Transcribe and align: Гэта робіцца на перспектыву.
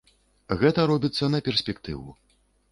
Гэта 0.63 0.85
робіцца 0.93 1.31
на 1.37 1.43
перспектыву. 1.51 2.19